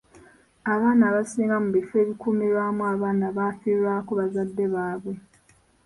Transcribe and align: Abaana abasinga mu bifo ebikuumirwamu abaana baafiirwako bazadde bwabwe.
Abaana 0.73 1.03
abasinga 1.09 1.55
mu 1.63 1.69
bifo 1.77 1.93
ebikuumirwamu 2.03 2.81
abaana 2.93 3.25
baafiirwako 3.37 4.11
bazadde 4.19 4.63
bwabwe. 4.71 5.13